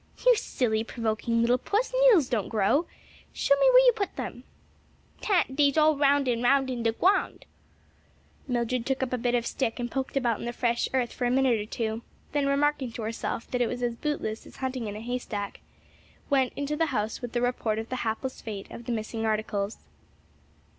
"You 0.25 0.35
silly, 0.35 0.83
provoking 0.83 1.41
little 1.41 1.59
puss! 1.59 1.93
needles 1.93 2.27
don't 2.27 2.49
grow. 2.49 2.87
Show 3.33 3.53
me 3.57 3.69
where 3.71 3.85
you 3.85 3.91
put 3.91 4.15
them." 4.15 4.45
"Tan't 5.21 5.55
dey's 5.55 5.77
all 5.77 5.95
round 5.95 6.27
and 6.27 6.41
round 6.41 6.71
in 6.71 6.81
de 6.81 6.91
gwond." 6.91 7.45
Mildred 8.47 8.83
took 8.87 9.03
up 9.03 9.13
a 9.13 9.17
bit 9.19 9.35
of 9.35 9.45
stick 9.45 9.79
and 9.79 9.91
poked 9.91 10.17
about 10.17 10.39
in 10.39 10.47
the 10.47 10.53
fresh 10.53 10.89
earth 10.95 11.13
for 11.13 11.25
a 11.25 11.29
minute 11.29 11.59
or 11.59 11.67
two, 11.67 12.01
then 12.31 12.47
remarking 12.47 12.91
to 12.93 13.03
herself 13.03 13.45
that 13.51 13.61
it 13.61 13.67
was 13.67 13.83
as 13.83 13.93
bootless 13.93 14.47
as 14.47 14.55
hunting 14.55 14.87
in 14.87 14.95
a 14.95 15.01
haystack, 15.01 15.59
went 16.31 16.51
into 16.55 16.75
the 16.75 16.87
house 16.87 17.21
with 17.21 17.33
the 17.33 17.41
report 17.43 17.77
of 17.77 17.89
the 17.89 17.97
hapless 17.97 18.41
fate 18.41 18.71
of 18.71 18.85
the 18.85 18.91
missing 18.91 19.23
articles. 19.23 19.77